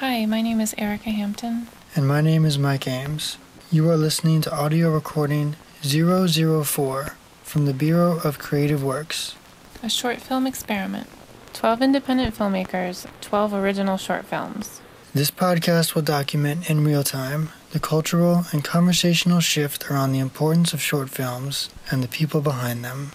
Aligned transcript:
Hi, 0.00 0.26
my 0.26 0.42
name 0.42 0.60
is 0.60 0.76
Erica 0.78 1.10
Hampton. 1.10 1.66
And 1.96 2.06
my 2.06 2.20
name 2.20 2.44
is 2.44 2.56
Mike 2.56 2.86
Ames. 2.86 3.36
You 3.72 3.90
are 3.90 3.96
listening 3.96 4.40
to 4.42 4.54
audio 4.54 4.92
recording 4.94 5.56
004 5.82 7.16
from 7.42 7.66
the 7.66 7.74
Bureau 7.74 8.20
of 8.22 8.38
Creative 8.38 8.84
Works. 8.84 9.34
A 9.82 9.90
short 9.90 10.20
film 10.20 10.46
experiment. 10.46 11.08
12 11.52 11.82
independent 11.82 12.36
filmmakers, 12.36 13.08
12 13.22 13.52
original 13.52 13.96
short 13.96 14.24
films. 14.24 14.80
This 15.12 15.32
podcast 15.32 15.96
will 15.96 16.02
document 16.02 16.70
in 16.70 16.84
real 16.84 17.02
time 17.02 17.48
the 17.72 17.80
cultural 17.80 18.44
and 18.52 18.62
conversational 18.62 19.40
shift 19.40 19.90
around 19.90 20.12
the 20.12 20.20
importance 20.20 20.72
of 20.72 20.80
short 20.80 21.10
films 21.10 21.70
and 21.90 22.04
the 22.04 22.08
people 22.08 22.40
behind 22.40 22.84
them. 22.84 23.10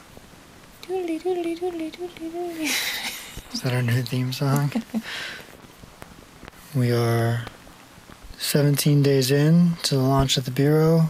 Doodly 0.82 1.22
doodly 1.22 1.58
doodly 1.58 1.94
doodly 1.94 2.30
doodly. 2.30 3.54
Is 3.54 3.62
that 3.62 3.72
our 3.72 3.82
new 3.82 4.02
theme 4.02 4.34
song? 4.34 4.74
we 6.76 6.92
are 6.92 7.46
17 8.40 9.04
days 9.04 9.30
in 9.30 9.74
to 9.84 9.96
the 9.96 10.02
launch 10.02 10.38
of 10.38 10.46
the 10.46 10.52
Bureau, 10.52 11.10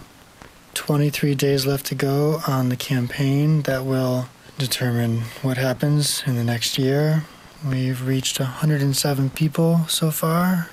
23 0.73 1.35
days 1.35 1.65
left 1.65 1.85
to 1.85 1.95
go 1.95 2.41
on 2.47 2.67
the 2.67 2.75
campaign 2.75 3.61
that 3.61 3.85
will 3.85 4.27
determine 4.57 5.21
what 5.41 5.55
happens 5.55 6.21
in 6.27 6.35
the 6.35 6.43
next 6.43 6.77
year. 6.77 7.23
We've 7.65 8.05
reached 8.05 8.39
107 8.39 9.29
people 9.29 9.85
so 9.87 10.11
far, 10.11 10.69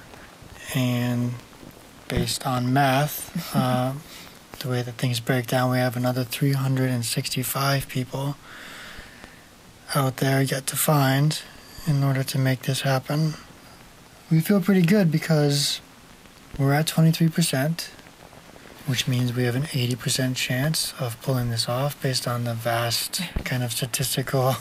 and 0.74 1.34
based 2.08 2.44
on 2.44 2.72
math, 2.72 3.54
uh, 3.54 3.92
the 4.58 4.68
way 4.68 4.82
that 4.82 4.96
things 4.96 5.20
break 5.20 5.46
down, 5.46 5.70
we 5.70 5.78
have 5.78 5.96
another 5.96 6.24
365 6.24 7.88
people 7.88 8.36
out 9.94 10.16
there 10.16 10.42
yet 10.42 10.66
to 10.66 10.77
find 10.77 11.42
in 11.86 12.02
order 12.02 12.24
to 12.24 12.38
make 12.38 12.62
this 12.62 12.80
happen. 12.80 13.34
We 14.30 14.41
feel 14.41 14.61
pretty 14.61 14.83
good 14.83 15.11
because 15.11 15.80
we're 16.59 16.73
at 16.73 16.86
23%, 16.86 17.89
which 18.87 19.09
means 19.09 19.33
we 19.34 19.45
have 19.45 19.56
an 19.56 19.64
80% 19.64 20.37
chance 20.37 20.95
of 21.00 21.20
pulling 21.22 21.50
this 21.50 21.69
off 21.69 22.00
based 22.00 22.28
on 22.28 22.45
the 22.45 22.55
vast 22.55 23.22
kind 23.45 23.62
of 23.62 23.72
statistical, 23.72 24.56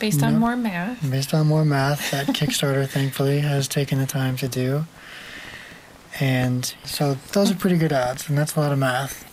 Based 0.00 0.22
on 0.24 0.34
No. 0.34 0.38
more 0.40 0.56
math. 0.56 1.08
based 1.08 1.32
on 1.32 1.46
more 1.46 1.64
math 1.64 2.10
that 2.10 2.26
Kickstarter 2.28 2.86
thankfully 2.88 3.40
has 3.40 3.68
taken 3.68 3.98
the 4.00 4.06
time 4.06 4.36
to 4.38 4.48
do. 4.48 4.86
And 6.18 6.74
so 6.84 7.14
those 7.32 7.50
are 7.50 7.54
pretty 7.54 7.76
good 7.76 7.92
odds, 7.92 8.28
and 8.28 8.36
that's 8.36 8.56
a 8.56 8.60
lot 8.60 8.72
of 8.72 8.78
math. 8.78 9.24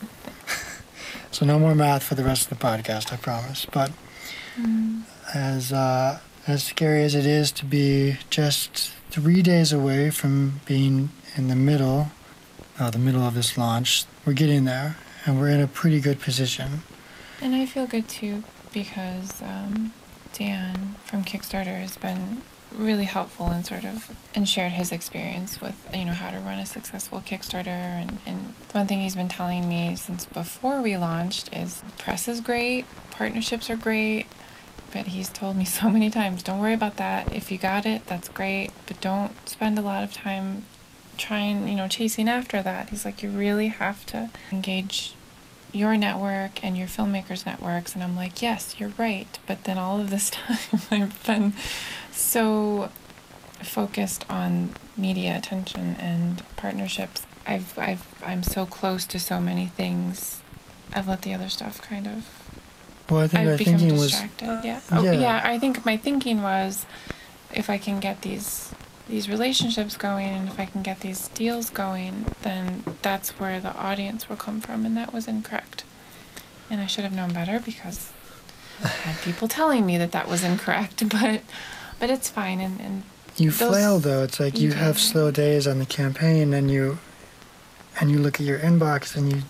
so 1.32 1.46
no 1.48 1.58
more 1.58 1.74
math 1.74 2.04
for 2.04 2.14
the 2.16 2.24
rest 2.24 2.44
of 2.52 2.58
the 2.58 2.64
podcast, 2.64 3.12
I 3.12 3.16
promise. 3.18 3.66
But 3.72 3.92
Mm. 4.60 5.04
as 5.34 5.72
uh, 5.74 6.20
as 6.46 6.64
scary 6.64 7.04
as 7.06 7.16
it 7.16 7.26
is 7.26 7.52
to 7.54 7.66
be 7.66 8.18
just 8.30 8.92
three 9.12 9.42
days 9.42 9.74
away 9.74 10.10
from 10.10 10.62
being 10.66 11.10
in 11.36 11.50
the 11.50 11.56
middle, 11.56 12.12
uh, 12.80 12.90
the 12.90 12.98
middle 12.98 13.22
of 13.22 13.36
this 13.36 13.58
launch, 13.58 14.06
we're 14.26 14.34
getting 14.34 14.64
there, 14.64 14.96
and 15.26 15.38
we're 15.38 15.50
in 15.50 15.60
a 15.60 15.68
pretty 15.68 16.00
good 16.00 16.20
position. 16.20 16.84
And 17.42 17.54
I 17.54 17.66
feel 17.66 17.86
good 17.88 18.08
too 18.08 18.44
because 18.72 19.42
um, 19.42 19.92
Dan 20.34 20.96
from 21.04 21.26
Kickstarter 21.26 21.80
has 21.80 21.98
been 21.98 22.42
really 22.74 23.04
helpful 23.04 23.48
and 23.48 23.66
sort 23.66 23.84
of 23.84 24.16
and 24.34 24.48
shared 24.48 24.72
his 24.72 24.94
experience 24.94 25.60
with 25.60 25.76
you 25.94 26.06
know 26.06 26.14
how 26.14 26.32
to 26.32 26.40
run 26.40 26.58
a 26.58 26.66
successful 26.66 27.20
Kickstarter 27.20 27.68
and, 27.68 28.20
and 28.26 28.54
one 28.72 28.88
thing 28.88 29.02
he's 29.02 29.16
been 29.16 29.28
telling 29.28 29.68
me 29.68 29.94
since 29.98 30.24
before 30.24 30.82
we 30.82 30.96
launched 30.96 31.54
is 31.54 31.84
press 31.98 32.30
is 32.30 32.40
great, 32.40 32.86
partnerships 33.12 33.70
are 33.70 33.76
great, 33.76 34.26
but 34.94 35.08
he's 35.08 35.30
told 35.30 35.56
me 35.56 35.66
so 35.80 35.90
many 35.90 36.10
times 36.10 36.44
don't 36.44 36.60
worry 36.60 36.74
about 36.74 36.98
that. 36.98 37.34
If 37.34 37.52
you 37.52 37.58
got 37.58 37.86
it, 37.86 38.06
that's 38.08 38.30
great, 38.30 38.72
but 38.88 39.02
don't 39.02 39.48
spend 39.48 39.78
a 39.78 39.82
lot 39.82 40.04
of 40.04 40.14
time 40.14 40.66
trying, 41.18 41.68
you 41.68 41.76
know, 41.76 41.88
chasing 41.88 42.28
after 42.28 42.62
that. 42.62 42.90
He's 42.90 43.06
like 43.06 43.22
you 43.22 43.30
really 43.30 43.68
have 43.68 44.06
to 44.08 44.30
engage 44.52 45.14
your 45.74 45.96
network 45.96 46.64
and 46.64 46.78
your 46.78 46.88
filmmakers 46.88 47.46
networks 47.46 47.94
and 47.94 48.04
i'm 48.04 48.16
like 48.16 48.42
yes 48.42 48.80
you're 48.80 48.92
right 48.98 49.40
but 49.48 49.64
then 49.64 49.78
all 49.78 50.00
of 50.00 50.10
this 50.10 50.30
time 50.32 50.82
i've 50.92 51.26
been 51.26 51.54
so 52.12 52.90
focused 53.62 54.26
on 54.30 54.70
media 54.98 55.38
attention 55.38 55.96
and 56.00 56.44
partnerships 56.58 57.26
i've 57.48 57.78
i've 57.80 58.06
i'm 58.26 58.44
so 58.44 58.66
close 58.66 59.06
to 59.06 59.20
so 59.20 59.40
many 59.40 59.68
things 59.68 60.42
i've 60.94 61.08
let 61.08 61.22
the 61.22 61.34
other 61.34 61.50
stuff 61.50 61.82
kind 61.82 62.08
of 62.08 62.41
Well, 63.12 63.22
I 63.22 63.28
think 63.28 63.46
our 63.46 63.54
i've 63.54 63.60
become 63.60 63.78
thinking 63.78 63.98
was 63.98 64.12
distracted 64.12 64.62
yeah 64.64 64.80
oh, 64.92 65.04
yeah. 65.04 65.12
yeah 65.12 65.42
i 65.44 65.60
think 65.60 65.86
my 65.86 65.98
thinking 65.98 66.42
was 66.42 66.86
if 67.54 67.70
i 67.70 67.78
can 67.78 68.00
get 68.00 68.22
these 68.22 68.74
these 69.12 69.30
relationships 69.30 69.98
going 69.98 70.30
and 70.30 70.48
if 70.48 70.60
I 70.60 70.66
can 70.66 70.82
get 70.82 71.02
these 71.02 71.28
deals 71.30 71.70
going, 71.70 72.26
then 72.42 72.84
that's 73.02 73.32
where 73.32 73.60
the 73.60 73.76
audience 73.76 74.30
will 74.30 74.38
come 74.38 74.62
from, 74.62 74.86
and 74.86 74.96
that 74.98 75.14
was 75.14 75.28
incorrect. 75.28 75.84
And 76.70 76.80
I 76.80 76.86
should 76.86 77.04
have 77.04 77.14
known 77.14 77.34
better 77.34 77.60
because 77.60 78.12
I 78.82 78.88
had 78.88 79.22
people 79.22 79.48
telling 79.48 79.86
me 79.86 79.98
that 79.98 80.14
that 80.14 80.28
was 80.28 80.44
incorrect, 80.44 81.08
but 81.10 81.42
but 82.00 82.10
it's 82.10 82.30
fine. 82.30 82.60
And, 82.62 82.80
and 82.80 83.04
you 83.36 83.52
those- 83.52 83.70
flail 83.70 84.00
though. 84.00 84.24
It's 84.24 84.40
like 84.40 84.58
you 84.58 84.70
you 84.70 84.74
have 84.76 84.98
slow 84.98 85.30
days 85.30 85.68
on 85.68 85.80
the 85.80 85.86
campaign, 85.86 86.54
and 86.54 86.72
you 86.72 86.98
and 88.00 88.10
you 88.10 88.18
look 88.18 88.40
at 88.40 88.46
your 88.46 88.60
inbox 88.60 89.16
and 89.18 89.32
you 89.32 89.42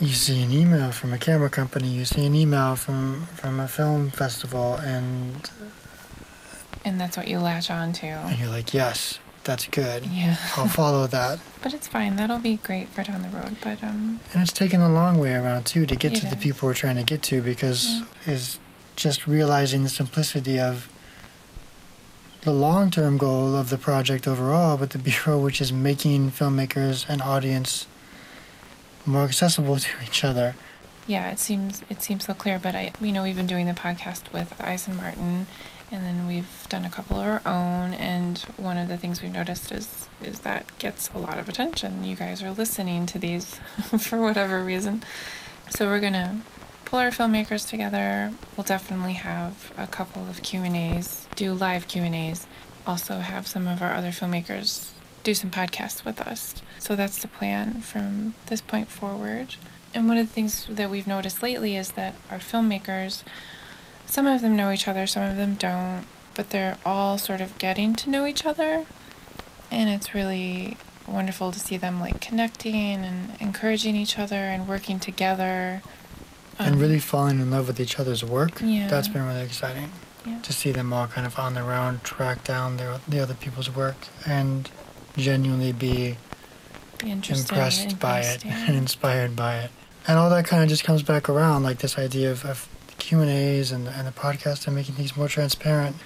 you 0.00 0.08
see 0.08 0.42
an 0.42 0.52
email 0.52 0.92
from 0.92 1.12
a 1.12 1.18
camera 1.18 1.50
company, 1.50 1.88
you 1.88 2.04
see 2.04 2.24
an 2.26 2.34
email 2.34 2.76
from 2.76 3.26
from 3.34 3.60
a 3.60 3.68
film 3.68 4.10
festival, 4.10 4.74
and 4.74 5.50
and 6.84 7.00
that's 7.00 7.16
what 7.16 7.28
you 7.28 7.38
latch 7.38 7.70
on 7.70 7.92
to. 7.94 8.06
and 8.06 8.38
you're 8.38 8.48
like, 8.48 8.72
yes, 8.74 9.18
that's 9.44 9.66
good. 9.66 10.06
Yeah, 10.06 10.36
I'll 10.56 10.68
follow 10.68 11.06
that. 11.08 11.40
but 11.62 11.74
it's 11.74 11.88
fine. 11.88 12.16
That'll 12.16 12.38
be 12.38 12.56
great 12.56 12.88
for 12.88 13.02
down 13.02 13.22
the 13.22 13.28
road. 13.28 13.56
But 13.62 13.82
um, 13.82 14.20
And 14.32 14.42
it's 14.42 14.52
taken 14.52 14.80
a 14.80 14.92
long 14.92 15.18
way 15.18 15.34
around 15.34 15.66
too 15.66 15.86
to 15.86 15.96
get 15.96 16.14
to 16.16 16.26
the 16.26 16.36
people 16.36 16.68
we're 16.68 16.74
trying 16.74 16.96
to 16.96 17.04
get 17.04 17.22
to 17.24 17.42
because 17.42 18.02
is 18.26 18.58
just 18.96 19.26
realizing 19.26 19.82
the 19.82 19.88
simplicity 19.88 20.60
of 20.60 20.88
the 22.42 22.52
long-term 22.52 23.18
goal 23.18 23.54
of 23.54 23.70
the 23.70 23.78
project 23.78 24.26
overall, 24.26 24.76
but 24.76 24.90
the 24.90 24.98
bureau, 25.10 25.38
which 25.38 25.60
is 25.60 25.72
making 25.72 26.30
filmmakers 26.30 27.08
and 27.08 27.22
audience 27.22 27.86
more 29.06 29.24
accessible 29.24 29.76
to 29.78 29.88
each 30.04 30.24
other. 30.24 30.54
yeah, 31.06 31.30
it 31.30 31.38
seems 31.38 31.82
it 31.90 32.02
seems 32.02 32.24
so 32.26 32.34
clear. 32.34 32.58
But 32.58 32.74
I, 32.74 32.92
you 33.00 33.12
know, 33.12 33.22
we've 33.22 33.36
been 33.36 33.46
doing 33.46 33.66
the 33.66 33.72
podcast 33.72 34.32
with 34.32 34.54
Eisen 34.60 34.96
Martin, 34.96 35.46
and 35.90 36.04
then 36.04 36.26
we've 36.26 36.66
done 36.68 36.84
a 36.84 36.90
couple 36.90 37.18
of 37.18 37.26
our 37.26 37.42
own. 37.44 37.94
And 37.94 38.38
one 38.56 38.78
of 38.78 38.88
the 38.88 38.96
things 38.96 39.20
we've 39.22 39.32
noticed 39.32 39.72
is 39.72 40.08
is 40.22 40.40
that 40.40 40.66
gets 40.78 41.08
a 41.10 41.18
lot 41.18 41.38
of 41.38 41.48
attention. 41.48 42.04
You 42.04 42.16
guys 42.16 42.42
are 42.42 42.52
listening 42.52 43.06
to 43.06 43.18
these 43.18 43.54
for 43.98 44.20
whatever 44.20 44.62
reason. 44.64 45.02
So 45.70 45.86
we're 45.86 46.00
gonna 46.00 46.40
pull 46.84 46.98
our 47.00 47.10
filmmakers 47.10 47.68
together. 47.68 48.32
We'll 48.56 48.64
definitely 48.64 49.14
have 49.14 49.72
a 49.76 49.86
couple 49.86 50.28
of 50.28 50.42
Q 50.42 50.62
and 50.62 50.76
A's, 50.76 51.26
do 51.34 51.52
live 51.54 51.88
Q 51.88 52.02
and 52.02 52.14
A's. 52.14 52.46
Also 52.86 53.18
have 53.18 53.46
some 53.46 53.66
of 53.66 53.80
our 53.82 53.92
other 53.94 54.10
filmmakers 54.10 54.90
do 55.22 55.34
some 55.34 55.50
podcasts 55.50 56.04
with 56.04 56.20
us. 56.20 56.54
So 56.78 56.96
that's 56.96 57.20
the 57.20 57.28
plan 57.28 57.80
from 57.80 58.34
this 58.46 58.60
point 58.60 58.88
forward. 58.88 59.56
And 59.94 60.08
one 60.08 60.16
of 60.16 60.26
the 60.26 60.32
things 60.32 60.66
that 60.70 60.90
we've 60.90 61.06
noticed 61.06 61.42
lately 61.42 61.76
is 61.76 61.92
that 61.92 62.14
our 62.30 62.38
filmmakers, 62.38 63.22
some 64.06 64.26
of 64.26 64.40
them 64.40 64.56
know 64.56 64.70
each 64.70 64.88
other, 64.88 65.06
some 65.06 65.22
of 65.22 65.36
them 65.36 65.54
don't, 65.54 66.06
but 66.34 66.50
they're 66.50 66.78
all 66.84 67.18
sort 67.18 67.40
of 67.40 67.58
getting 67.58 67.94
to 67.96 68.10
know 68.10 68.26
each 68.26 68.46
other. 68.46 68.86
And 69.70 69.90
it's 69.90 70.14
really 70.14 70.76
wonderful 71.06 71.52
to 71.52 71.58
see 71.60 71.76
them 71.76 72.00
like 72.00 72.20
connecting 72.20 73.04
and 73.04 73.36
encouraging 73.40 73.96
each 73.96 74.18
other 74.18 74.36
and 74.36 74.68
working 74.68 74.98
together. 74.98 75.82
and 76.58 76.74
Um, 76.74 76.80
really 76.80 76.98
falling 76.98 77.40
in 77.40 77.50
love 77.50 77.66
with 77.68 77.80
each 77.80 77.98
other's 77.98 78.24
work. 78.24 78.60
Yeah. 78.62 78.88
That's 78.88 79.08
been 79.08 79.26
really 79.26 79.42
exciting 79.42 79.92
yeah. 80.26 80.40
to 80.40 80.52
see 80.52 80.72
them 80.72 80.92
all 80.92 81.06
kind 81.06 81.26
of 81.26 81.38
on 81.38 81.54
their 81.54 81.72
own 81.72 82.00
track 82.02 82.44
down 82.44 82.76
their, 82.76 83.00
the 83.06 83.20
other 83.20 83.34
people's 83.34 83.70
work 83.74 83.96
and 84.26 84.70
genuinely 85.16 85.72
be 85.72 86.16
impressed 87.04 87.98
by 87.98 88.20
it 88.20 88.44
yeah. 88.44 88.66
and 88.66 88.76
inspired 88.76 89.34
by 89.36 89.58
it. 89.58 89.70
And 90.06 90.18
all 90.18 90.30
that 90.30 90.46
kind 90.46 90.62
of 90.62 90.68
just 90.68 90.84
comes 90.84 91.02
back 91.02 91.28
around, 91.28 91.62
like 91.62 91.78
this 91.78 91.98
idea 91.98 92.30
of, 92.30 92.44
of 92.44 92.68
Q 92.98 93.20
and 93.20 93.30
A's 93.30 93.72
and 93.72 93.88
and 93.88 94.06
the 94.06 94.12
podcast 94.12 94.66
and 94.66 94.76
making 94.76 94.94
things 94.94 95.16
more 95.16 95.28
transparent. 95.28 95.96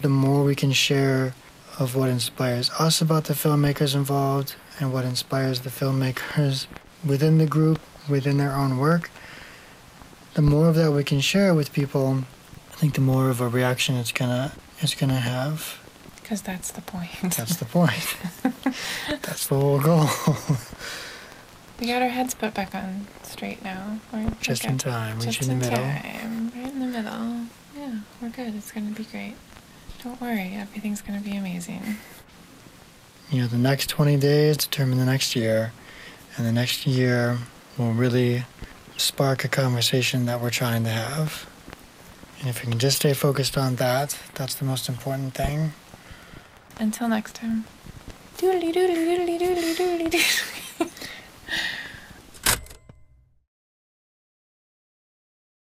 The 0.00 0.08
more 0.08 0.44
we 0.44 0.54
can 0.54 0.72
share 0.72 1.34
of 1.78 1.94
what 1.94 2.08
inspires 2.08 2.70
us 2.78 3.00
about 3.00 3.24
the 3.24 3.34
filmmakers 3.34 3.94
involved 3.94 4.56
and 4.80 4.92
what 4.92 5.04
inspires 5.04 5.60
the 5.60 5.70
filmmakers 5.70 6.66
within 7.04 7.38
the 7.38 7.46
group, 7.46 7.80
within 8.08 8.38
their 8.38 8.54
own 8.54 8.78
work, 8.78 9.10
the 10.34 10.42
more 10.42 10.68
of 10.68 10.74
that 10.76 10.92
we 10.92 11.04
can 11.04 11.20
share 11.20 11.54
with 11.54 11.72
people, 11.72 12.24
I 12.72 12.76
think 12.76 12.94
the 12.94 13.00
more 13.00 13.30
of 13.30 13.40
a 13.40 13.48
reaction 13.48 13.96
it's 13.96 14.12
gonna 14.12 14.52
it's 14.80 14.94
gonna 14.94 15.18
have. 15.18 15.78
Because 16.28 16.42
that's 16.42 16.72
the 16.72 16.82
point. 16.82 17.08
That's 17.22 17.56
the 17.56 17.64
point. 17.64 18.16
That's 19.22 19.46
the 19.46 19.54
whole 19.54 19.80
goal. 19.80 20.10
we 21.80 21.86
got 21.86 22.02
our 22.02 22.08
heads 22.08 22.34
put 22.34 22.52
back 22.52 22.74
on 22.74 23.06
straight 23.22 23.64
now. 23.64 23.98
We're 24.12 24.30
Just 24.42 24.64
we're 24.64 24.72
in 24.72 24.76
time, 24.76 25.20
Just 25.22 25.40
reaching 25.40 25.58
the 25.58 25.64
middle. 25.64 25.78
time. 25.78 26.52
Right 26.54 26.70
in 26.70 26.80
the 26.80 26.86
middle. 26.86 27.46
Yeah, 27.74 28.00
we're 28.20 28.28
good. 28.28 28.54
It's 28.54 28.70
going 28.70 28.92
to 28.92 28.94
be 28.94 29.08
great. 29.08 29.36
Don't 30.04 30.20
worry, 30.20 30.52
everything's 30.54 31.00
gonna 31.00 31.20
be 31.22 31.34
amazing. 31.34 31.96
You 33.30 33.40
know, 33.40 33.46
the 33.48 33.56
next 33.56 33.88
20 33.88 34.18
days 34.18 34.58
determine 34.58 34.98
the 34.98 35.06
next 35.06 35.34
year, 35.34 35.72
and 36.36 36.46
the 36.46 36.52
next 36.52 36.86
year 36.86 37.38
will 37.78 37.92
really 37.92 38.44
spark 38.98 39.44
a 39.44 39.48
conversation 39.48 40.26
that 40.26 40.42
we're 40.42 40.50
trying 40.50 40.84
to 40.84 40.90
have. 40.90 41.48
And 42.40 42.50
if 42.50 42.62
we 42.64 42.70
can 42.70 42.78
just 42.78 42.98
stay 42.98 43.14
focused 43.14 43.56
on 43.56 43.76
that, 43.76 44.16
that's 44.34 44.54
the 44.54 44.66
most 44.66 44.90
important 44.90 45.34
thing. 45.34 45.72
Until 46.80 47.08
next 47.08 47.34
time. 47.34 47.64
Doodly 48.38 48.72
doodly 48.72 49.04
doodly 49.08 49.38
doodly 49.40 49.74
doodly 49.74 50.10
doodly. 50.10 50.54